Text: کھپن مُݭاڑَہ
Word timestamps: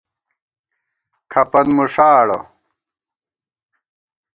کھپن 1.31 1.67
مُݭاڑَہ 1.77 2.39